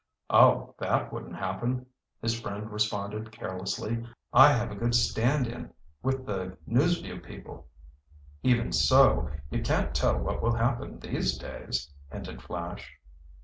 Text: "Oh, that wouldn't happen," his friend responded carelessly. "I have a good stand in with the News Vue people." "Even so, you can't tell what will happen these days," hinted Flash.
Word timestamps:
"Oh, 0.31 0.73
that 0.79 1.13
wouldn't 1.13 1.35
happen," 1.35 1.85
his 2.23 2.39
friend 2.41 2.71
responded 2.71 3.31
carelessly. 3.31 4.03
"I 4.33 4.51
have 4.51 4.71
a 4.71 4.75
good 4.75 4.95
stand 4.95 5.45
in 5.45 5.71
with 6.01 6.25
the 6.25 6.57
News 6.65 6.99
Vue 7.01 7.19
people." 7.19 7.67
"Even 8.41 8.71
so, 8.71 9.29
you 9.51 9.61
can't 9.61 9.93
tell 9.93 10.17
what 10.17 10.41
will 10.41 10.55
happen 10.55 10.97
these 10.99 11.37
days," 11.37 11.93
hinted 12.11 12.41
Flash. 12.41 12.97